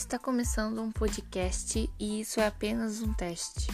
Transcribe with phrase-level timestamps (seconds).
[0.00, 3.66] Está começando um podcast e isso é apenas um teste.